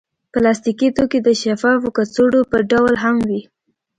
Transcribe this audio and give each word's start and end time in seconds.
پلاستيکي 0.31 0.89
توکي 0.97 1.19
د 1.23 1.29
شفافو 1.41 1.89
کڅوړو 1.97 2.41
په 2.51 2.57
ډول 2.71 2.93
هم 3.03 3.17
وي. 3.29 3.41